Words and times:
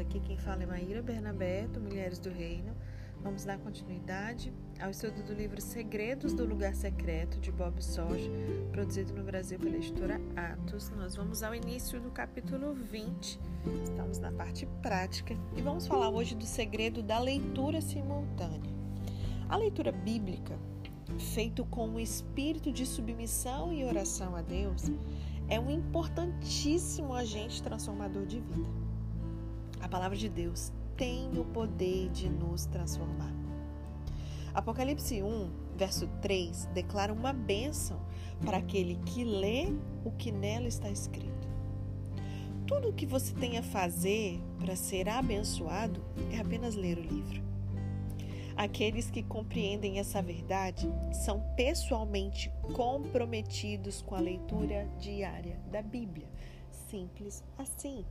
Aqui 0.00 0.18
quem 0.18 0.38
fala 0.38 0.62
é 0.62 0.66
Maíra 0.66 1.02
Bernabeto, 1.02 1.78
Mulheres 1.78 2.18
do 2.18 2.30
Reino. 2.30 2.74
Vamos 3.22 3.44
dar 3.44 3.58
continuidade 3.58 4.50
ao 4.80 4.90
estudo 4.90 5.22
do 5.22 5.34
livro 5.34 5.60
Segredos 5.60 6.32
do 6.32 6.46
Lugar 6.46 6.74
Secreto, 6.74 7.38
de 7.38 7.52
Bob 7.52 7.84
Sorge, 7.84 8.30
produzido 8.72 9.12
no 9.12 9.22
Brasil 9.22 9.58
pela 9.58 9.76
editora 9.76 10.18
Atos. 10.34 10.88
Nós 10.96 11.16
vamos 11.16 11.42
ao 11.42 11.54
início 11.54 12.00
do 12.00 12.10
capítulo 12.10 12.72
20, 12.72 13.38
estamos 13.84 14.18
na 14.18 14.32
parte 14.32 14.64
prática 14.80 15.36
e 15.54 15.60
vamos 15.60 15.86
falar 15.86 16.08
hoje 16.08 16.34
do 16.34 16.46
segredo 16.46 17.02
da 17.02 17.18
leitura 17.18 17.82
simultânea. 17.82 18.72
A 19.50 19.56
leitura 19.58 19.92
bíblica, 19.92 20.58
feito 21.34 21.62
com 21.66 21.90
o 21.90 22.00
espírito 22.00 22.72
de 22.72 22.86
submissão 22.86 23.70
e 23.70 23.84
oração 23.84 24.34
a 24.34 24.40
Deus, 24.40 24.90
é 25.46 25.60
um 25.60 25.70
importantíssimo 25.70 27.12
agente 27.12 27.62
transformador 27.62 28.24
de 28.24 28.40
vida. 28.40 28.79
A 29.80 29.88
palavra 29.88 30.16
de 30.16 30.28
Deus 30.28 30.72
tem 30.96 31.30
o 31.38 31.44
poder 31.44 32.10
de 32.10 32.28
nos 32.28 32.66
transformar. 32.66 33.34
Apocalipse 34.52 35.22
1, 35.22 35.50
verso 35.76 36.06
3, 36.20 36.66
declara 36.74 37.12
uma 37.12 37.32
bênção 37.32 38.00
para 38.44 38.58
aquele 38.58 38.96
que 39.06 39.24
lê 39.24 39.72
o 40.04 40.10
que 40.10 40.32
nela 40.32 40.66
está 40.66 40.90
escrito. 40.90 41.48
Tudo 42.66 42.88
o 42.88 42.92
que 42.92 43.06
você 43.06 43.32
tem 43.34 43.58
a 43.58 43.62
fazer 43.62 44.40
para 44.58 44.76
ser 44.76 45.08
abençoado 45.08 46.04
é 46.32 46.38
apenas 46.38 46.74
ler 46.74 46.98
o 46.98 47.02
livro. 47.02 47.42
Aqueles 48.56 49.10
que 49.10 49.22
compreendem 49.22 49.98
essa 49.98 50.20
verdade 50.20 50.86
são 51.24 51.40
pessoalmente 51.56 52.52
comprometidos 52.74 54.02
com 54.02 54.14
a 54.14 54.20
leitura 54.20 54.86
diária 54.98 55.58
da 55.70 55.80
Bíblia. 55.80 56.28
Simples 56.70 57.44
assim. 57.56 58.04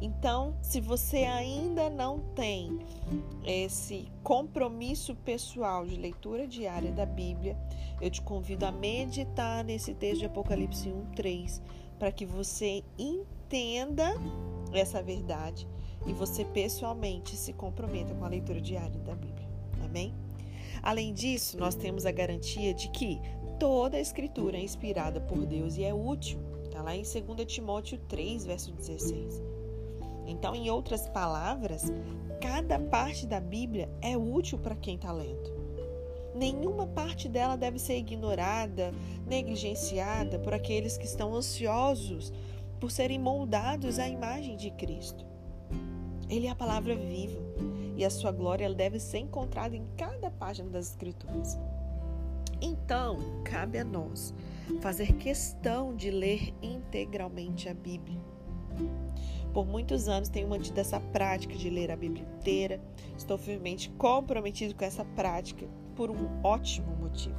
Então, 0.00 0.56
se 0.60 0.80
você 0.80 1.18
ainda 1.18 1.88
não 1.88 2.18
tem 2.34 2.80
esse 3.44 4.10
compromisso 4.22 5.14
pessoal 5.16 5.86
de 5.86 5.96
leitura 5.96 6.46
diária 6.46 6.90
da 6.90 7.06
Bíblia, 7.06 7.56
eu 8.00 8.10
te 8.10 8.20
convido 8.22 8.66
a 8.66 8.72
meditar 8.72 9.62
nesse 9.64 9.94
texto 9.94 10.20
de 10.20 10.26
Apocalipse 10.26 10.88
1:3 10.88 11.60
para 11.98 12.10
que 12.10 12.26
você 12.26 12.82
entenda 12.98 14.14
essa 14.72 15.02
verdade 15.02 15.68
e 16.06 16.12
você 16.12 16.44
pessoalmente 16.44 17.36
se 17.36 17.52
comprometa 17.52 18.14
com 18.14 18.24
a 18.24 18.28
leitura 18.28 18.60
diária 18.60 18.98
da 19.00 19.14
Bíblia. 19.14 19.48
Amém? 19.84 20.12
Além 20.82 21.12
disso, 21.12 21.56
nós 21.56 21.76
temos 21.76 22.04
a 22.04 22.10
garantia 22.10 22.74
de 22.74 22.88
que 22.90 23.20
toda 23.58 23.96
a 23.96 24.00
escritura 24.00 24.56
é 24.56 24.62
inspirada 24.62 25.20
por 25.20 25.46
Deus 25.46 25.76
e 25.76 25.84
é 25.84 25.94
útil. 25.94 26.40
Está 26.72 26.80
lá 26.80 26.96
em 26.96 27.02
2 27.02 27.52
Timóteo 27.52 27.98
3, 28.08 28.46
verso 28.46 28.72
16. 28.72 29.42
Então, 30.26 30.54
em 30.54 30.70
outras 30.70 31.06
palavras, 31.06 31.92
cada 32.40 32.78
parte 32.78 33.26
da 33.26 33.38
Bíblia 33.38 33.90
é 34.00 34.16
útil 34.16 34.56
para 34.56 34.74
quem 34.74 34.94
está 34.94 35.12
lendo. 35.12 35.52
Nenhuma 36.34 36.86
parte 36.86 37.28
dela 37.28 37.56
deve 37.56 37.78
ser 37.78 37.98
ignorada, 37.98 38.90
negligenciada 39.26 40.38
por 40.38 40.54
aqueles 40.54 40.96
que 40.96 41.04
estão 41.04 41.34
ansiosos 41.34 42.32
por 42.80 42.90
serem 42.90 43.18
moldados 43.18 43.98
à 43.98 44.08
imagem 44.08 44.56
de 44.56 44.70
Cristo. 44.70 45.26
Ele 46.30 46.46
é 46.46 46.50
a 46.50 46.56
palavra 46.56 46.96
viva 46.96 47.38
e 47.98 48.02
a 48.02 48.08
sua 48.08 48.32
glória 48.32 48.72
deve 48.72 48.98
ser 48.98 49.18
encontrada 49.18 49.76
em 49.76 49.86
cada 49.94 50.30
página 50.30 50.70
das 50.70 50.88
Escrituras. 50.88 51.58
Então, 52.62 53.18
cabe 53.44 53.76
a 53.76 53.84
nós 53.84 54.32
fazer 54.80 55.12
questão 55.14 55.94
de 55.94 56.10
ler 56.10 56.54
integralmente 56.62 57.68
a 57.68 57.74
Bíblia. 57.74 58.20
Por 59.52 59.66
muitos 59.66 60.08
anos 60.08 60.28
tenho 60.28 60.48
mantido 60.48 60.80
essa 60.80 60.98
prática 60.98 61.54
de 61.54 61.68
ler 61.68 61.90
a 61.90 61.96
Bíblia 61.96 62.24
inteira. 62.38 62.80
Estou 63.16 63.36
firmemente 63.36 63.90
comprometido 63.90 64.74
com 64.74 64.84
essa 64.84 65.04
prática 65.04 65.66
por 65.94 66.10
um 66.10 66.28
ótimo 66.42 66.96
motivo. 66.96 67.36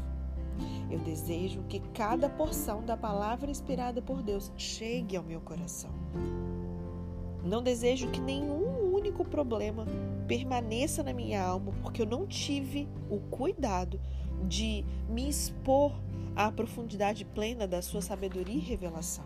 Eu 0.91 1.00
desejo 1.00 1.63
que 1.63 1.79
cada 1.94 2.29
porção 2.29 2.85
da 2.85 2.95
palavra 2.95 3.50
inspirada 3.50 4.01
por 4.01 4.22
Deus 4.22 4.51
chegue 4.56 5.17
ao 5.17 5.23
meu 5.23 5.41
coração. 5.41 5.89
Não 7.44 7.63
desejo 7.63 8.09
que 8.12 8.22
nenhum 8.22 8.94
único 8.94 9.25
problema 9.25 9.85
permaneça 10.28 11.03
na 11.03 11.13
minha 11.13 11.44
alma, 11.44 11.73
porque 11.81 12.03
eu 12.03 12.06
não 12.06 12.28
tive 12.28 12.88
o 13.09 13.19
cuidado 13.19 14.00
de 14.47 14.85
me 15.09 15.28
expor 15.28 15.91
à 16.35 16.51
profundidade 16.51 17.25
plena 17.25 17.67
da 17.67 17.81
sua 17.81 18.01
sabedoria 18.01 18.55
e 18.55 18.59
revelação. 18.59 19.25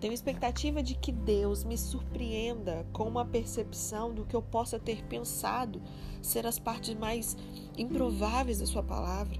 Tenho 0.00 0.14
expectativa 0.14 0.82
de 0.82 0.94
que 0.94 1.12
Deus 1.12 1.62
me 1.62 1.76
surpreenda 1.76 2.86
com 2.92 3.04
uma 3.04 3.24
percepção 3.24 4.14
do 4.14 4.24
que 4.24 4.34
eu 4.34 4.40
possa 4.40 4.78
ter 4.78 5.04
pensado 5.04 5.80
ser 6.22 6.46
as 6.46 6.58
partes 6.58 6.94
mais 6.94 7.36
improváveis 7.76 8.60
da 8.60 8.66
sua 8.66 8.82
palavra. 8.82 9.38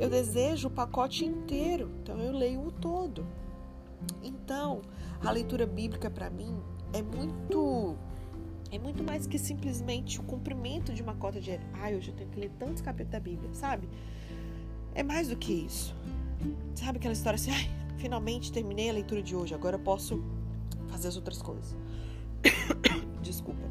Eu 0.00 0.08
desejo 0.08 0.68
o 0.68 0.70
pacote 0.70 1.24
inteiro, 1.24 1.90
então 2.02 2.18
eu 2.18 2.32
leio 2.32 2.66
o 2.66 2.72
todo. 2.72 3.26
Então, 4.22 4.80
a 5.22 5.30
leitura 5.30 5.66
bíblica 5.66 6.10
para 6.10 6.30
mim 6.30 6.56
é 6.92 7.02
muito 7.02 7.96
é 8.70 8.78
muito 8.78 9.04
mais 9.04 9.26
que 9.26 9.38
simplesmente 9.38 10.18
o 10.18 10.22
cumprimento 10.22 10.94
de 10.94 11.02
uma 11.02 11.14
cota 11.14 11.38
de. 11.38 11.60
Ai, 11.74 11.94
hoje 11.94 12.10
eu 12.10 12.16
tenho 12.16 12.30
que 12.30 12.40
ler 12.40 12.50
tantos 12.58 12.80
capítulos 12.80 13.12
da 13.12 13.20
Bíblia, 13.20 13.52
sabe? 13.52 13.86
É 14.94 15.02
mais 15.02 15.28
do 15.28 15.36
que 15.36 15.52
isso. 15.52 15.94
Sabe 16.74 16.98
aquela 16.98 17.14
história 17.14 17.36
assim, 17.36 17.50
ai, 17.50 17.70
finalmente 17.98 18.52
terminei 18.52 18.90
a 18.90 18.92
leitura 18.92 19.22
de 19.22 19.34
hoje, 19.34 19.54
agora 19.54 19.76
eu 19.76 19.80
posso 19.80 20.22
fazer 20.88 21.08
as 21.08 21.16
outras 21.16 21.40
coisas. 21.40 21.76
Desculpa. 23.22 23.62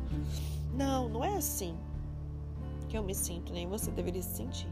Não, 0.74 1.10
não 1.10 1.24
é 1.24 1.36
assim 1.36 1.76
que 2.88 2.98
eu 2.98 3.04
me 3.04 3.14
sinto, 3.14 3.54
nem 3.54 3.68
você 3.68 3.92
deveria 3.92 4.22
se 4.22 4.36
sentir. 4.36 4.68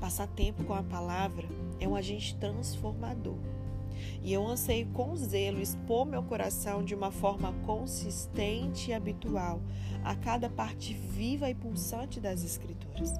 Passar 0.00 0.26
tempo 0.26 0.64
com 0.64 0.74
a 0.74 0.82
palavra 0.82 1.46
é 1.78 1.86
um 1.86 1.94
agente 1.94 2.34
transformador. 2.36 3.36
E 4.22 4.32
eu 4.32 4.46
anseio 4.46 4.86
com 4.88 5.14
zelo 5.16 5.60
expor 5.60 6.04
meu 6.04 6.22
coração 6.22 6.84
de 6.84 6.94
uma 6.94 7.10
forma 7.10 7.52
consistente 7.64 8.90
e 8.90 8.94
habitual 8.94 9.60
a 10.04 10.14
cada 10.16 10.48
parte 10.48 10.94
viva 10.94 11.48
e 11.48 11.54
pulsante 11.54 12.20
das 12.20 12.44
Escrituras. 12.44 13.12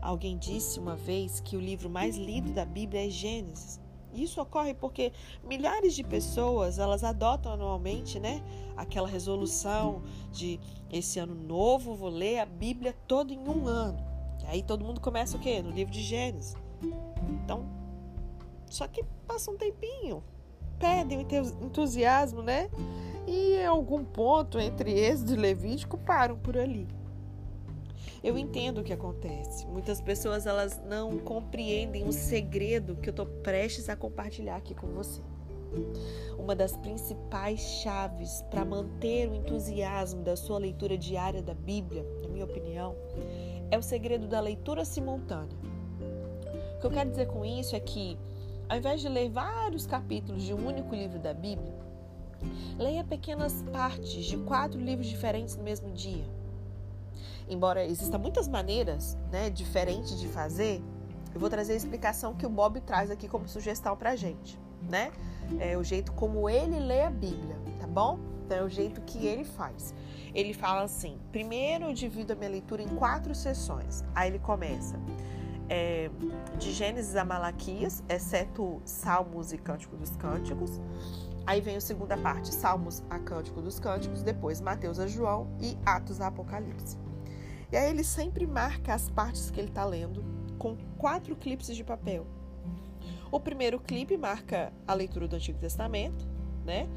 Alguém 0.00 0.36
disse 0.36 0.78
uma 0.78 0.96
vez 0.96 1.40
que 1.40 1.56
o 1.56 1.60
livro 1.60 1.90
mais 1.90 2.16
lido 2.16 2.52
da 2.52 2.64
Bíblia 2.64 3.06
é 3.06 3.10
Gênesis. 3.10 3.80
Isso 4.14 4.40
ocorre 4.40 4.74
porque 4.74 5.12
milhares 5.44 5.94
de 5.94 6.02
pessoas 6.02 6.78
elas 6.78 7.04
adotam 7.04 7.52
anualmente, 7.52 8.18
né, 8.18 8.42
aquela 8.76 9.06
resolução 9.06 10.02
de 10.32 10.58
esse 10.90 11.18
ano 11.18 11.34
novo 11.34 11.94
vou 11.94 12.08
ler 12.08 12.38
a 12.38 12.46
Bíblia 12.46 12.96
toda 13.06 13.32
em 13.32 13.48
um 13.48 13.66
ano. 13.66 13.98
E 14.42 14.46
aí 14.46 14.62
todo 14.62 14.84
mundo 14.84 15.00
começa 15.00 15.36
o 15.36 15.40
quê? 15.40 15.60
No 15.60 15.70
livro 15.70 15.92
de 15.92 16.02
Gênesis. 16.02 16.56
Então 17.44 17.66
só 18.70 18.86
que 18.86 19.02
passa 19.26 19.50
um 19.50 19.56
tempinho, 19.56 20.22
perdem 20.78 21.18
o 21.18 21.64
entusiasmo, 21.64 22.42
né? 22.42 22.70
E 23.26 23.56
em 23.56 23.66
algum 23.66 24.04
ponto 24.04 24.58
entre 24.58 24.90
Êxodo 24.90 25.34
e 25.34 25.36
Levítico 25.36 25.98
param 25.98 26.36
por 26.36 26.56
ali. 26.56 26.86
Eu 28.22 28.36
entendo 28.36 28.78
o 28.78 28.84
que 28.84 28.92
acontece. 28.92 29.66
Muitas 29.66 30.00
pessoas 30.00 30.46
elas 30.46 30.80
não 30.84 31.18
compreendem 31.18 32.04
o 32.04 32.12
segredo 32.12 32.96
que 32.96 33.08
eu 33.08 33.12
estou 33.12 33.26
prestes 33.26 33.88
a 33.88 33.96
compartilhar 33.96 34.56
aqui 34.56 34.74
com 34.74 34.88
você. 34.88 35.20
Uma 36.38 36.54
das 36.54 36.76
principais 36.76 37.60
chaves 37.60 38.42
para 38.50 38.64
manter 38.64 39.28
o 39.28 39.34
entusiasmo 39.34 40.22
da 40.22 40.34
sua 40.34 40.58
leitura 40.58 40.96
diária 40.96 41.42
da 41.42 41.54
Bíblia, 41.54 42.06
na 42.22 42.28
minha 42.28 42.44
opinião, 42.44 42.96
é 43.70 43.76
o 43.76 43.82
segredo 43.82 44.26
da 44.26 44.40
leitura 44.40 44.84
simultânea. 44.84 45.56
O 46.76 46.80
que 46.80 46.86
eu 46.86 46.90
quero 46.90 47.10
dizer 47.10 47.26
com 47.26 47.44
isso 47.44 47.76
é 47.76 47.80
que 47.80 48.16
ao 48.68 48.76
invés 48.76 49.00
de 49.00 49.08
ler 49.08 49.30
vários 49.30 49.86
capítulos 49.86 50.42
de 50.42 50.52
um 50.52 50.66
único 50.66 50.94
livro 50.94 51.18
da 51.18 51.32
Bíblia, 51.32 51.72
leia 52.78 53.02
pequenas 53.02 53.62
partes 53.72 54.26
de 54.26 54.36
quatro 54.36 54.78
livros 54.78 55.06
diferentes 55.06 55.56
no 55.56 55.64
mesmo 55.64 55.90
dia. 55.92 56.24
Embora 57.48 57.84
existam 57.84 58.18
muitas 58.18 58.46
maneiras 58.46 59.16
né, 59.30 59.50
diferentes 59.50 60.18
de 60.18 60.28
fazer, 60.28 60.82
eu 61.34 61.40
vou 61.40 61.48
trazer 61.48 61.72
a 61.72 61.76
explicação 61.76 62.34
que 62.34 62.46
o 62.46 62.48
Bob 62.48 62.80
traz 62.80 63.10
aqui 63.10 63.28
como 63.28 63.48
sugestão 63.48 63.96
para 63.96 64.16
gente. 64.16 64.58
Né? 64.88 65.10
É 65.58 65.76
o 65.76 65.82
jeito 65.82 66.12
como 66.12 66.48
ele 66.48 66.78
lê 66.78 67.02
a 67.02 67.10
Bíblia, 67.10 67.56
tá 67.80 67.86
bom? 67.86 68.18
Então 68.44 68.58
é 68.58 68.62
o 68.62 68.68
jeito 68.68 69.00
que 69.02 69.26
ele 69.26 69.44
faz. 69.44 69.94
Ele 70.34 70.54
fala 70.54 70.82
assim: 70.82 71.18
primeiro 71.32 71.86
eu 71.86 71.92
divido 71.92 72.32
a 72.32 72.36
minha 72.36 72.50
leitura 72.50 72.82
em 72.82 72.88
quatro 72.88 73.34
sessões. 73.34 74.04
Aí 74.14 74.30
ele 74.30 74.38
começa 74.38 74.98
é, 75.68 76.10
de 76.58 76.72
Gênesis 76.72 77.14
a 77.16 77.24
Malaquias, 77.24 78.02
exceto 78.08 78.80
Salmos 78.84 79.52
e 79.52 79.58
Cântico 79.58 79.96
dos 79.96 80.16
Cânticos. 80.16 80.80
Aí 81.46 81.60
vem 81.60 81.76
a 81.76 81.80
segunda 81.80 82.16
parte, 82.16 82.52
Salmos 82.54 83.02
a 83.08 83.18
Cântico 83.18 83.60
dos 83.60 83.78
Cânticos, 83.80 84.22
depois 84.22 84.60
Mateus 84.60 84.98
a 84.98 85.06
João 85.06 85.48
e 85.60 85.76
Atos 85.84 86.20
a 86.20 86.28
Apocalipse. 86.28 86.96
E 87.70 87.76
aí 87.76 87.90
ele 87.90 88.04
sempre 88.04 88.46
marca 88.46 88.94
as 88.94 89.10
partes 89.10 89.50
que 89.50 89.60
ele 89.60 89.68
está 89.68 89.84
lendo 89.84 90.24
com 90.58 90.76
quatro 90.96 91.36
clipes 91.36 91.74
de 91.74 91.84
papel. 91.84 92.26
O 93.30 93.38
primeiro 93.38 93.78
clipe 93.78 94.16
marca 94.16 94.72
a 94.86 94.94
leitura 94.94 95.28
do 95.28 95.36
Antigo 95.36 95.58
Testamento, 95.58 96.26
né? 96.64 96.88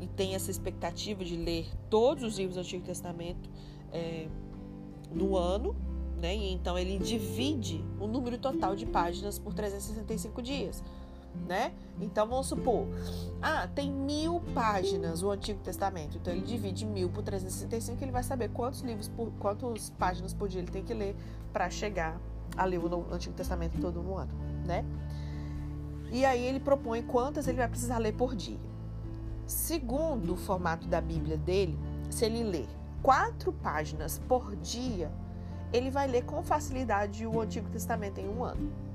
e 0.00 0.06
tem 0.06 0.34
essa 0.34 0.50
expectativa 0.50 1.24
de 1.24 1.36
ler 1.36 1.66
todos 1.90 2.24
os 2.24 2.38
livros 2.38 2.56
do 2.56 2.60
Antigo 2.60 2.82
Testamento 2.82 3.50
é, 3.92 4.26
no 5.12 5.36
ano, 5.36 5.76
né? 6.16 6.34
E 6.34 6.52
então 6.52 6.78
ele 6.78 6.98
divide 6.98 7.84
o 8.00 8.06
número 8.06 8.38
total 8.38 8.74
de 8.74 8.86
páginas 8.86 9.38
por 9.38 9.52
365 9.52 10.40
dias, 10.40 10.82
né? 11.46 11.72
Então 12.00 12.26
vamos 12.26 12.46
supor, 12.46 12.86
ah, 13.42 13.66
tem 13.66 13.90
mil 13.90 14.40
páginas 14.54 15.22
o 15.22 15.30
Antigo 15.30 15.60
Testamento, 15.60 16.16
então 16.16 16.32
ele 16.32 16.42
divide 16.42 16.86
mil 16.86 17.08
por 17.10 17.22
365, 17.22 18.02
ele 18.02 18.12
vai 18.12 18.22
saber 18.22 18.50
quantos 18.50 18.80
livros, 18.80 19.08
por, 19.08 19.30
quantas 19.38 19.90
páginas 19.90 20.32
por 20.32 20.48
dia 20.48 20.60
ele 20.60 20.70
tem 20.70 20.82
que 20.82 20.94
ler 20.94 21.16
para 21.52 21.68
chegar 21.68 22.20
a 22.56 22.64
ler 22.64 22.78
o 22.78 23.12
Antigo 23.12 23.34
Testamento 23.34 23.80
todo 23.80 24.02
no 24.02 24.16
ano, 24.16 24.32
né? 24.66 24.84
E 26.12 26.24
aí 26.24 26.44
ele 26.44 26.58
propõe 26.58 27.02
quantas 27.02 27.46
ele 27.46 27.58
vai 27.58 27.68
precisar 27.68 27.98
ler 27.98 28.12
por 28.12 28.34
dia. 28.34 28.58
Segundo 29.46 30.34
o 30.34 30.36
formato 30.36 30.88
da 30.88 31.00
Bíblia 31.00 31.36
dele, 31.36 31.78
se 32.10 32.24
ele 32.24 32.42
ler 32.42 32.68
quatro 33.02 33.52
páginas 33.52 34.18
por 34.28 34.56
dia, 34.56 35.10
ele 35.72 35.90
vai 35.90 36.08
ler 36.08 36.24
com 36.24 36.42
facilidade 36.42 37.26
o 37.26 37.40
Antigo 37.40 37.68
Testamento 37.70 38.18
em 38.18 38.28
um 38.28 38.44
ano. 38.44 38.89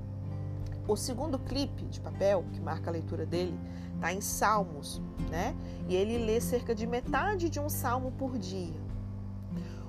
O 0.88 0.96
segundo 0.96 1.38
clipe 1.38 1.84
de 1.86 2.00
papel, 2.00 2.44
que 2.52 2.60
marca 2.60 2.90
a 2.90 2.92
leitura 2.92 3.26
dele, 3.26 3.58
está 3.96 4.12
em 4.12 4.20
Salmos, 4.20 5.02
né? 5.30 5.56
E 5.88 5.96
ele 5.96 6.18
lê 6.18 6.40
cerca 6.40 6.74
de 6.74 6.86
metade 6.86 7.50
de 7.50 7.58
um 7.58 7.68
salmo 7.68 8.12
por 8.12 8.38
dia. 8.38 8.74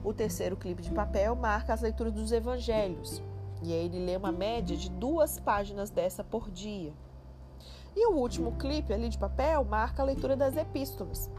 O 0.03 0.11
terceiro 0.11 0.55
clipe 0.55 0.81
de 0.81 0.91
papel 0.91 1.35
marca 1.35 1.73
as 1.73 1.81
leituras 1.81 2.13
dos 2.13 2.31
evangelhos, 2.31 3.21
e 3.61 3.73
aí 3.73 3.85
ele 3.85 3.99
lê 3.99 4.15
uma 4.15 4.31
média 4.31 4.75
de 4.75 4.89
duas 4.89 5.39
páginas 5.39 5.89
dessa 5.89 6.23
por 6.23 6.49
dia. 6.49 6.93
E 7.95 8.07
o 8.07 8.15
último 8.15 8.53
clipe 8.53 8.93
ali 8.93 9.09
de 9.09 9.17
papel 9.17 9.63
marca 9.65 10.01
a 10.01 10.05
leitura 10.05 10.35
das 10.35 10.55
epístolas. 10.55 11.29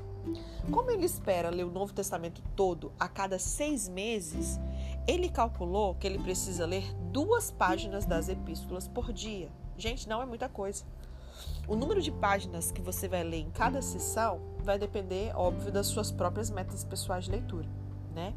Como 0.71 0.91
ele 0.91 1.07
espera 1.07 1.51
ler 1.51 1.65
o 1.65 1.71
Novo 1.71 1.93
Testamento 1.93 2.43
todo 2.55 2.93
a 2.99 3.09
cada 3.09 3.39
seis 3.39 3.89
meses, 3.89 4.61
ele 5.09 5.31
calculou 5.31 5.95
que 5.95 6.07
ele 6.07 6.19
precisa 6.19 6.67
ler 6.67 6.95
duas 7.11 7.51
páginas 7.51 8.05
das 8.05 8.29
epístolas 8.29 8.87
por 8.87 9.11
dia. 9.11 9.49
Gente, 9.79 10.07
não 10.07 10.21
é 10.21 10.27
muita 10.27 10.51
coisa. 10.51 10.85
O 11.67 11.75
número 11.75 12.03
de 12.03 12.13
páginas 12.13 12.71
que 12.71 12.83
você 12.83 13.09
vai 13.09 13.25
ler 13.25 13.39
em 13.39 13.51
cada 13.51 13.81
sessão 13.81 14.39
vai 14.59 14.79
depender, 14.79 15.35
óbvio, 15.35 15.73
das 15.73 15.87
suas 15.87 16.13
próprias 16.13 16.51
metas 16.51 16.85
pessoais 16.85 17.25
de 17.25 17.31
leitura, 17.31 17.67
né? 18.15 18.35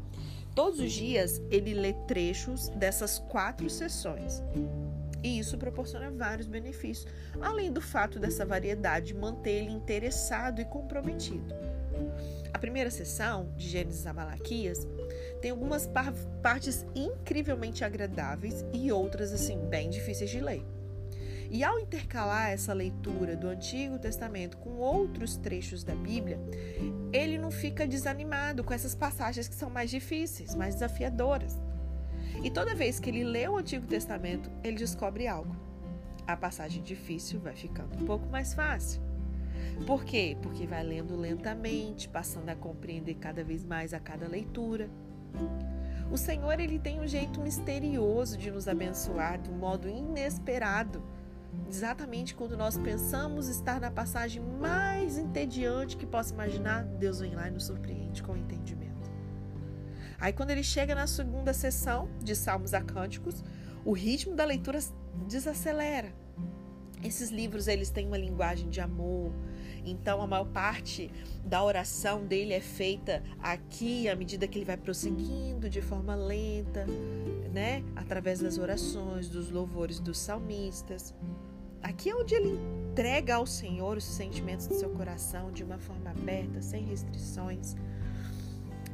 Todos 0.54 0.80
os 0.80 0.92
dias 0.92 1.42
ele 1.50 1.74
lê 1.74 1.92
trechos 2.06 2.68
dessas 2.70 3.18
quatro 3.18 3.68
sessões. 3.68 4.42
E 5.22 5.38
isso 5.38 5.58
proporciona 5.58 6.10
vários 6.10 6.46
benefícios, 6.46 7.06
além 7.40 7.70
do 7.70 7.80
fato 7.82 8.18
dessa 8.18 8.46
variedade 8.46 9.14
manter 9.14 9.62
ele 9.62 9.70
interessado 9.70 10.60
e 10.60 10.64
comprometido. 10.64 11.54
A 12.52 12.58
primeira 12.58 12.90
sessão, 12.90 13.48
de 13.56 13.68
Gênesis 13.68 14.06
a 14.06 14.12
Malaquias, 14.12 14.86
tem 15.42 15.50
algumas 15.50 15.88
par 15.88 16.12
partes 16.40 16.86
incrivelmente 16.94 17.84
agradáveis 17.84 18.64
e 18.72 18.92
outras, 18.92 19.32
assim, 19.32 19.58
bem 19.68 19.90
difíceis 19.90 20.30
de 20.30 20.40
ler. 20.40 20.64
E 21.50 21.62
ao 21.64 21.78
intercalar 21.78 22.50
essa 22.50 22.72
leitura 22.72 23.36
do 23.36 23.48
Antigo 23.48 23.98
Testamento 23.98 24.56
com 24.56 24.78
outros 24.78 25.36
trechos 25.36 25.84
da 25.84 25.94
Bíblia, 25.94 26.40
ele 27.12 27.36
não 27.36 27.50
fica 27.50 27.86
desanimado 27.86 28.64
com 28.64 28.72
essas 28.72 28.94
passagens 28.94 29.48
que 29.48 29.54
são 29.54 29.68
mais 29.68 29.90
difíceis, 29.90 30.54
mais 30.54 30.76
desafiadoras. 30.76 31.60
E 32.42 32.50
toda 32.50 32.74
vez 32.74 32.98
que 32.98 33.10
ele 33.10 33.24
lê 33.24 33.46
o 33.48 33.56
Antigo 33.56 33.86
Testamento, 33.86 34.50
ele 34.64 34.76
descobre 34.76 35.26
algo. 35.26 35.54
A 36.26 36.36
passagem 36.36 36.82
difícil 36.82 37.40
vai 37.40 37.54
ficando 37.54 38.00
um 38.00 38.06
pouco 38.06 38.26
mais 38.28 38.54
fácil. 38.54 39.02
Por 39.86 40.04
quê? 40.04 40.36
Porque 40.40 40.66
vai 40.66 40.84
lendo 40.84 41.16
lentamente, 41.16 42.08
passando 42.08 42.48
a 42.48 42.54
compreender 42.54 43.14
cada 43.14 43.42
vez 43.42 43.64
mais 43.64 43.92
a 43.92 43.98
cada 43.98 44.28
leitura. 44.28 44.88
O 46.10 46.16
Senhor 46.16 46.60
ele 46.60 46.78
tem 46.78 47.00
um 47.00 47.06
jeito 47.06 47.40
misterioso 47.40 48.36
de 48.36 48.50
nos 48.50 48.68
abençoar 48.68 49.40
de 49.40 49.50
um 49.50 49.54
modo 49.54 49.88
inesperado. 49.88 51.02
Exatamente 51.68 52.34
quando 52.34 52.56
nós 52.56 52.76
pensamos 52.76 53.48
estar 53.48 53.80
na 53.80 53.90
passagem 53.90 54.42
mais 54.42 55.16
entediante 55.16 55.96
que 55.96 56.06
possa 56.06 56.34
imaginar, 56.34 56.84
Deus 56.84 57.20
vem 57.20 57.34
lá 57.34 57.48
e 57.48 57.50
nos 57.50 57.64
surpreende 57.64 58.22
com 58.22 58.32
o 58.32 58.36
entendimento. 58.36 59.10
Aí 60.18 60.32
quando 60.32 60.50
ele 60.50 60.62
chega 60.62 60.94
na 60.94 61.06
segunda 61.06 61.52
sessão 61.52 62.08
de 62.22 62.36
Salmos 62.36 62.74
a 62.74 62.80
Cânticos, 62.80 63.42
o 63.84 63.92
ritmo 63.92 64.36
da 64.36 64.44
leitura 64.44 64.78
desacelera. 65.26 66.12
Esses 67.02 67.30
livros 67.30 67.66
eles 67.66 67.90
têm 67.90 68.06
uma 68.06 68.18
linguagem 68.18 68.70
de 68.70 68.80
amor, 68.80 69.32
então 69.84 70.22
a 70.22 70.26
maior 70.26 70.46
parte 70.46 71.10
da 71.44 71.62
oração 71.62 72.24
dele 72.24 72.52
é 72.52 72.60
feita 72.60 73.22
aqui 73.40 74.08
à 74.08 74.14
medida 74.14 74.46
que 74.46 74.58
ele 74.58 74.64
vai 74.64 74.76
prosseguindo 74.76 75.68
de 75.68 75.82
forma 75.82 76.14
lenta, 76.14 76.86
né? 77.52 77.82
Através 77.96 78.40
das 78.40 78.58
orações, 78.58 79.28
dos 79.28 79.50
louvores 79.50 79.98
dos 79.98 80.18
salmistas. 80.18 81.14
Aqui 81.82 82.10
é 82.10 82.14
onde 82.14 82.34
ele 82.34 82.60
entrega 82.90 83.36
ao 83.36 83.46
Senhor 83.46 83.96
os 83.96 84.04
sentimentos 84.04 84.68
do 84.68 84.74
seu 84.74 84.90
coração 84.90 85.50
de 85.50 85.64
uma 85.64 85.78
forma 85.78 86.10
aberta, 86.10 86.62
sem 86.62 86.84
restrições. 86.84 87.74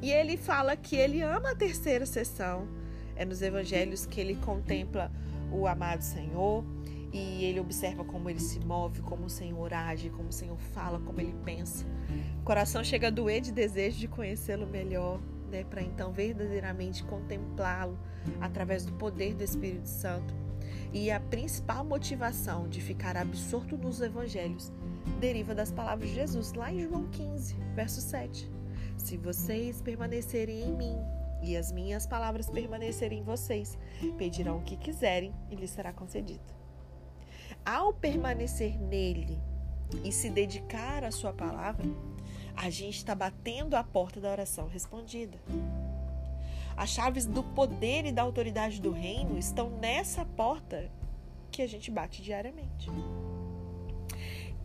E 0.01 0.11
ele 0.11 0.37
fala 0.37 0.77
que 0.77 0.97
ele 0.97 1.21
ama 1.21 1.51
a 1.51 1.55
terceira 1.55 2.07
sessão. 2.07 2.67
É 3.15 3.25
nos 3.25 3.43
evangelhos 3.43 4.07
que 4.07 4.21
ele 4.21 4.37
contempla 4.37 5.11
o 5.53 5.67
amado 5.67 6.03
Senhor 6.03 6.65
e 7.13 7.45
ele 7.45 7.61
observa 7.61 8.05
como 8.05 8.29
ele 8.29 8.41
se 8.41 8.61
move, 8.61 9.01
como 9.01 9.27
o 9.27 9.31
Senhor 9.31 9.73
age, 9.73 10.11
como 10.11 10.29
o 10.29 10.33
Senhor 10.33 10.59
fala, 10.59 10.99
como 11.01 11.21
ele 11.21 11.35
pensa. 11.45 11.87
O 12.41 12.45
coração 12.45 12.85
chega 12.85 13.09
a 13.09 13.11
doer 13.11 13.41
de 13.41 13.53
desejo 13.53 13.99
de 13.99 14.09
conhecê-lo 14.09 14.67
melhor, 14.67 15.21
né, 15.51 15.65
para 15.65 15.83
então 15.83 16.13
verdadeiramente 16.13 17.03
contemplá-lo 17.05 17.99
através 18.41 18.85
do 18.85 18.93
poder 18.93 19.35
do 19.35 19.43
Espírito 19.43 19.89
Santo. 19.89 20.35
E 20.93 21.11
a 21.11 21.21
principal 21.21 21.85
motivação 21.85 22.69
de 22.69 22.81
ficar 22.81 23.17
absorto 23.17 23.77
nos 23.77 24.01
evangelhos 24.01 24.73
deriva 25.21 25.55
das 25.55 25.71
palavras 25.71 26.09
de 26.09 26.15
Jesus, 26.15 26.53
lá 26.53 26.73
em 26.73 26.81
João 26.81 27.09
15, 27.09 27.55
verso 27.75 28.01
7. 28.01 28.51
Se 28.97 29.17
vocês 29.17 29.81
permanecerem 29.81 30.63
em 30.63 30.77
mim 30.77 30.97
e 31.43 31.57
as 31.57 31.71
minhas 31.73 32.07
palavras 32.07 32.51
permanecerem 32.51 33.21
em 33.21 33.23
vocês, 33.23 33.79
pedirão 34.17 34.59
o 34.59 34.63
que 34.63 34.77
quiserem 34.77 35.33
e 35.51 35.57
lhes 35.57 35.71
será 35.71 35.93
concedido. 35.93 36.59
Ao 37.65 37.93
permanecer 37.93 38.79
nele 38.79 39.39
e 40.05 40.13
se 40.13 40.31
dedicar 40.31 41.05
à 41.05 41.11
sua 41.11 41.33
palavra, 41.33 41.87
a 42.57 42.71
gente 42.71 42.97
está 42.97 43.15
batendo 43.15 43.75
a 43.75 43.85
porta 43.85 44.21
da 44.21 44.31
oração 44.31 44.69
respondida. 44.69 45.39
As 46.77 46.91
chaves 46.91 47.27
do 47.27 47.43
poder 47.43 48.07
e 48.07 48.13
da 48.13 48.23
autoridade 48.23 48.81
do 48.81 48.91
reino 48.91 49.39
estão 49.39 49.71
nessa 49.71 50.25
porta 50.25 50.91
que 51.51 51.63
a 51.63 51.67
gente 51.67 51.91
bate 51.91 52.23
diariamente. 52.23 52.91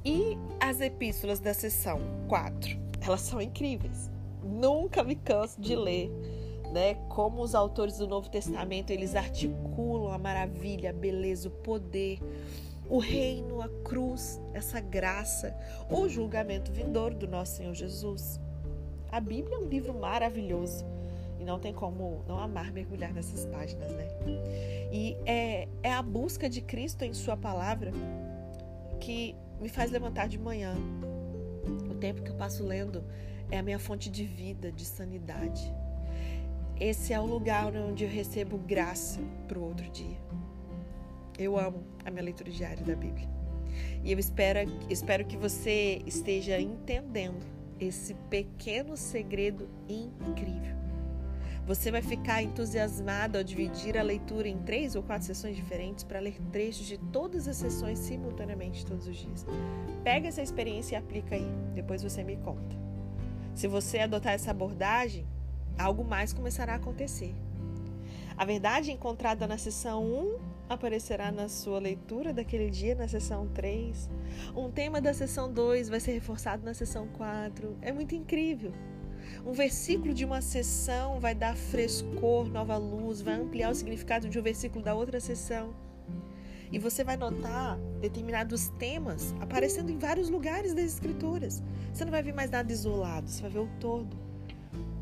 E 0.06 0.38
as 0.60 0.82
epístolas 0.82 1.40
da 1.40 1.54
sessão 1.54 2.00
4, 2.28 2.78
elas 3.02 3.22
são 3.22 3.42
incríveis 3.42 4.12
nunca 4.44 5.04
me 5.04 5.16
canso 5.16 5.60
de 5.60 5.76
ler, 5.76 6.10
né? 6.72 6.96
Como 7.10 7.42
os 7.42 7.56
autores 7.56 7.98
do 7.98 8.08
Novo 8.08 8.30
Testamento 8.30 8.92
eles 8.92 9.16
articulam 9.16 10.12
a 10.12 10.18
maravilha, 10.18 10.90
a 10.90 10.94
beleza, 10.94 11.48
o 11.48 11.52
poder, 11.52 12.20
o 12.90 12.98
reino, 12.98 13.62
a 13.62 13.70
cruz, 13.84 14.42
essa 14.54 14.80
graça, 14.80 15.56
o 15.90 16.08
julgamento 16.08 16.72
vindouro 16.72 17.16
do 17.16 17.28
nosso 17.28 17.58
Senhor 17.58 17.74
Jesus. 17.74 18.40
A 19.12 19.20
Bíblia 19.20 19.56
é 19.56 19.60
um 19.60 19.68
livro 19.68 19.94
maravilhoso 19.94 20.86
e 21.40 21.44
não 21.44 21.60
tem 21.60 21.74
como 21.74 22.24
não 22.28 22.40
amar 22.40 22.72
mergulhar 22.72 23.14
nessas 23.14 23.46
páginas, 23.46 23.92
né? 23.92 24.08
E 24.92 25.18
é, 25.26 25.68
é 25.82 25.94
a 25.94 26.02
busca 26.02 26.50
de 26.50 26.62
Cristo 26.62 27.04
em 27.04 27.14
Sua 27.14 27.38
palavra 27.38 27.92
que 29.00 29.36
me 29.60 29.70
faz 29.70 29.92
levantar 29.92 30.28
de 30.28 30.38
manhã. 30.38 30.76
O 31.90 31.96
tempo 31.96 32.22
que 32.22 32.32
eu 32.32 32.36
passo 32.36 32.66
lendo 32.66 33.04
é 33.50 33.58
a 33.58 33.64
minha 33.64 33.80
fonte 33.80 34.10
de 34.10 34.26
vida, 34.26 34.72
de 34.72 34.86
sanidade. 34.86 35.74
Esse 36.80 37.14
é 37.14 37.20
o 37.20 37.26
lugar 37.26 37.76
onde 37.76 38.04
eu 38.04 38.10
recebo 38.10 38.58
graça 38.58 39.20
para 39.48 39.60
o 39.60 39.64
outro 39.64 39.90
dia. 39.90 40.18
Eu 41.38 41.58
amo 41.58 41.84
a 42.06 42.12
minha 42.12 42.24
leitura 42.24 42.52
diária 42.52 42.84
da 42.84 42.96
Bíblia. 42.96 43.28
E 44.04 44.12
eu 44.12 44.20
espero, 44.20 44.60
espero 44.90 45.26
que 45.26 45.36
você 45.36 46.02
esteja 46.06 46.60
entendendo 46.60 47.44
esse 47.80 48.14
pequeno 48.30 48.96
segredo 48.96 49.68
incrível. 49.90 50.84
Você 51.66 51.90
vai 51.90 52.02
ficar 52.02 52.44
entusiasmado 52.44 53.38
ao 53.38 53.44
dividir 53.44 53.98
a 53.98 54.04
leitura 54.04 54.50
em 54.50 54.58
três 54.58 54.96
ou 54.96 55.04
quatro 55.04 55.26
sessões 55.26 55.56
diferentes 55.56 56.04
para 56.04 56.20
ler 56.20 56.38
trechos 56.52 56.86
de 56.86 56.98
todas 56.98 57.48
as 57.48 57.56
sessões 57.56 58.00
simultaneamente 58.00 58.86
todos 58.86 59.08
os 59.08 59.16
dias. 59.16 59.46
Pega 60.04 60.28
essa 60.28 60.42
experiência 60.42 60.96
e 60.96 60.98
aplica 60.98 61.36
aí. 61.36 61.48
Depois 61.74 62.04
você 62.04 62.22
me 62.22 62.36
conta. 62.36 62.76
Se 63.56 63.68
você 63.68 64.00
adotar 64.00 64.34
essa 64.34 64.52
abordagem, 64.52 65.26
algo 65.78 66.04
mais 66.04 66.34
começará 66.34 66.74
a 66.74 66.76
acontecer. 66.76 67.34
A 68.36 68.44
verdade 68.44 68.92
encontrada 68.92 69.48
na 69.48 69.58
seção 69.58 70.04
1 70.04 70.40
aparecerá 70.74 71.32
na 71.32 71.48
sua 71.48 71.80
leitura 71.80 72.34
daquele 72.34 72.70
dia 72.70 72.96
na 72.96 73.08
sessão 73.08 73.48
3. 73.48 74.10
Um 74.56 74.70
tema 74.70 75.00
da 75.00 75.14
sessão 75.14 75.52
2 75.52 75.90
vai 75.90 76.00
ser 76.00 76.14
reforçado 76.14 76.64
na 76.64 76.74
sessão 76.74 77.08
4. 77.08 77.78
É 77.82 77.92
muito 77.92 78.16
incrível. 78.16 78.74
Um 79.46 79.54
versículo 79.54 80.14
de 80.14 80.26
uma 80.26 80.42
sessão 80.42 81.20
vai 81.20 81.34
dar 81.34 81.56
frescor, 81.56 82.48
nova 82.50 82.78
luz, 82.78 83.22
vai 83.22 83.36
ampliar 83.36 83.72
o 83.72 83.76
significado 83.76 84.30
de 84.30 84.38
um 84.38 84.42
versículo 84.42 84.84
da 84.84 84.94
outra 84.94 85.20
sessão. 85.20 85.74
E 86.72 86.80
você 86.80 87.04
vai 87.04 87.16
notar 87.16 87.78
determinados 88.02 88.70
temas 88.80 89.34
aparecendo 89.40 89.92
em 89.92 89.98
vários 89.98 90.30
lugares 90.30 90.74
das 90.74 90.86
escrituras. 90.86 91.62
Você 91.94 92.04
não 92.04 92.12
vai 92.12 92.24
ver 92.24 92.34
mais 92.34 92.50
nada 92.50 92.72
isolado, 92.72 93.30
você 93.30 93.44
vai 93.44 93.52
ver 93.52 93.60
o 93.60 93.70
todo. 93.80 94.18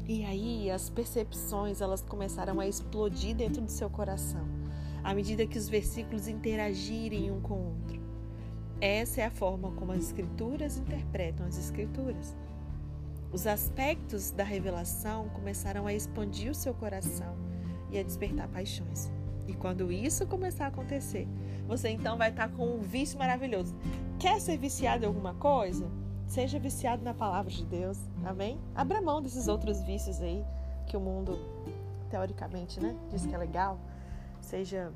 E 0.08 0.26
aí 0.26 0.70
as 0.70 0.90
percepções 0.90 1.80
elas 1.80 2.02
começaram 2.02 2.60
a 2.60 2.68
explodir 2.68 3.34
dentro 3.36 3.62
do 3.62 3.72
seu 3.72 3.90
coração, 3.90 4.46
à 5.04 5.14
medida 5.14 5.48
que 5.48 5.58
os 5.58 5.70
versículos 5.70 6.28
interagirem 6.28 7.32
um 7.32 7.42
com 7.42 7.56
o 7.56 7.68
outro. 7.68 8.02
Essa 8.80 9.22
é 9.22 9.26
a 9.26 9.32
forma 9.32 9.72
como 9.72 9.92
as 9.92 10.00
escrituras 10.00 10.78
interpretam 10.78 11.46
as 11.46 11.58
escrituras. 11.58 12.36
Os 13.32 13.48
aspectos 13.48 14.32
da 14.32 14.44
revelação 14.44 15.30
começaram 15.30 15.88
a 15.88 15.94
expandir 15.94 16.52
o 16.52 16.56
seu 16.56 16.74
coração 16.74 17.36
e 17.92 17.98
a 17.98 18.04
despertar 18.04 18.48
paixões. 18.48 19.12
E 19.48 19.54
quando 19.54 19.92
isso 19.92 20.28
começar 20.28 20.66
a 20.66 20.68
acontecer, 20.70 21.28
você 21.68 21.90
então 21.90 22.18
vai 22.18 22.30
estar 22.30 22.50
com 22.50 22.76
um 22.76 22.80
vício 22.80 23.18
maravilhoso. 23.18 23.76
Quer 24.20 24.40
ser 24.42 24.58
viciado 24.58 25.04
em 25.04 25.08
alguma 25.08 25.34
coisa? 25.34 25.90
Seja 26.28 26.60
viciado 26.60 27.04
na 27.04 27.14
palavra 27.14 27.52
de 27.52 27.66
Deus. 27.66 27.98
Amém? 28.26 28.60
Abra 28.76 29.02
mão 29.02 29.22
desses 29.22 29.48
outros 29.48 29.82
vícios 29.84 30.22
aí 30.22 30.44
que 30.88 30.98
o 30.98 31.00
mundo, 31.00 31.40
teoricamente, 32.10 32.80
né, 32.80 32.96
diz 33.10 33.26
que 33.26 33.34
é 33.34 33.38
legal. 33.38 33.80
Seja 34.42 34.92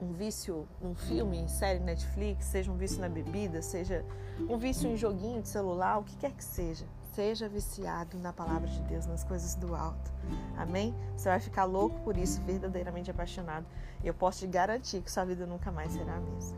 um 0.00 0.12
vício 0.12 0.66
num 0.80 0.94
filme, 0.94 1.48
série 1.48 1.80
Netflix, 1.80 2.46
seja 2.46 2.70
um 2.70 2.76
vício 2.76 3.00
na 3.00 3.08
bebida, 3.08 3.60
seja 3.60 4.04
um 4.48 4.56
vício 4.56 4.88
em 4.88 4.96
joguinho 4.96 5.42
de 5.42 5.48
celular, 5.48 5.98
o 5.98 6.04
que 6.04 6.16
quer 6.16 6.32
que 6.32 6.44
seja. 6.44 6.86
Seja 7.12 7.48
viciado 7.48 8.16
na 8.18 8.32
palavra 8.32 8.68
de 8.68 8.80
Deus, 8.82 9.04
nas 9.04 9.24
coisas 9.24 9.56
do 9.56 9.74
alto. 9.74 10.12
Amém? 10.56 10.94
Você 11.16 11.28
vai 11.28 11.40
ficar 11.40 11.64
louco 11.64 11.98
por 12.00 12.16
isso, 12.16 12.40
verdadeiramente 12.42 13.10
apaixonado. 13.10 13.66
E 14.02 14.06
eu 14.06 14.14
posso 14.14 14.38
te 14.38 14.46
garantir 14.46 15.02
que 15.02 15.10
sua 15.10 15.24
vida 15.24 15.44
nunca 15.44 15.72
mais 15.72 15.92
será 15.92 16.14
a 16.14 16.20
mesma. 16.20 16.56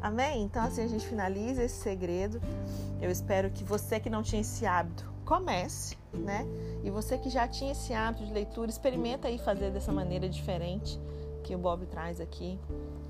Amém? 0.00 0.42
Então, 0.42 0.62
assim 0.62 0.82
a 0.82 0.86
gente 0.86 1.06
finaliza 1.06 1.64
esse 1.64 1.76
segredo. 1.76 2.40
Eu 3.00 3.10
espero 3.10 3.50
que 3.50 3.64
você 3.64 3.98
que 3.98 4.10
não 4.10 4.22
tinha 4.22 4.42
esse 4.42 4.66
hábito 4.66 5.10
comece, 5.24 5.96
né? 6.12 6.46
E 6.84 6.90
você 6.90 7.18
que 7.18 7.30
já 7.30 7.48
tinha 7.48 7.72
esse 7.72 7.92
hábito 7.94 8.26
de 8.26 8.32
leitura, 8.32 8.70
experimenta 8.70 9.28
aí 9.28 9.38
fazer 9.38 9.70
dessa 9.70 9.90
maneira 9.90 10.28
diferente 10.28 11.00
que 11.46 11.54
o 11.54 11.58
Bob 11.58 11.86
traz 11.86 12.20
aqui 12.20 12.58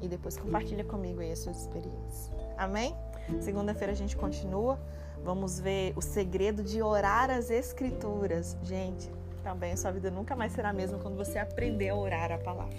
e 0.02 0.06
depois 0.06 0.36
compartilha 0.36 0.84
comigo 0.84 1.20
aí 1.20 1.32
as 1.32 1.38
suas 1.38 1.62
experiências. 1.62 2.30
Amém? 2.58 2.94
Segunda-feira 3.40 3.92
a 3.92 3.96
gente 3.96 4.14
continua. 4.14 4.78
Vamos 5.24 5.58
ver 5.58 5.94
o 5.96 6.02
segredo 6.02 6.62
de 6.62 6.82
orar 6.82 7.30
as 7.30 7.50
escrituras. 7.50 8.54
Gente, 8.62 9.10
também 9.42 9.72
a 9.72 9.76
sua 9.76 9.90
vida 9.90 10.10
nunca 10.10 10.36
mais 10.36 10.52
será 10.52 10.68
a 10.68 10.72
mesma 10.72 10.98
quando 10.98 11.16
você 11.16 11.38
aprender 11.38 11.88
a 11.88 11.96
orar 11.96 12.30
a 12.30 12.36
palavra. 12.36 12.76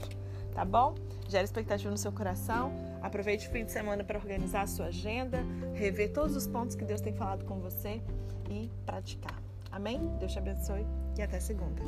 Tá 0.54 0.64
bom? 0.64 0.94
Gera 1.28 1.44
expectativa 1.44 1.90
no 1.90 1.98
seu 1.98 2.12
coração. 2.12 2.72
Aproveite 3.02 3.48
o 3.48 3.52
fim 3.52 3.66
de 3.66 3.72
semana 3.72 4.04
para 4.04 4.20
organizar 4.20 4.62
a 4.62 4.68
sua 4.68 4.86
agenda, 4.88 5.40
rever 5.74 6.14
todos 6.14 6.36
os 6.36 6.48
pontos 6.48 6.76
que 6.76 6.86
Deus 6.86 7.02
tem 7.02 7.14
falado 7.14 7.46
com 7.46 7.60
você 7.60 8.00
e 8.50 8.70
praticar. 8.86 9.42
Amém? 9.72 10.00
Deus 10.20 10.32
te 10.32 10.38
abençoe 10.38 10.86
e 11.18 11.22
até 11.22 11.40
segunda. 11.40 11.82